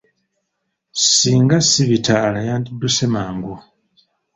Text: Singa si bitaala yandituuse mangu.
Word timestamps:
Singa 1.11 1.57
si 1.69 1.81
bitaala 1.89 2.39
yandituuse 2.47 3.03
mangu. 3.13 3.53